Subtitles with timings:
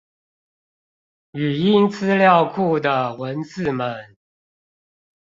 [1.33, 1.39] 語
[1.75, 4.17] 音資料庫的文字們